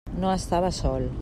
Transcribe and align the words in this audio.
No 0.21 0.31
estava 0.37 0.73
sol. 0.79 1.11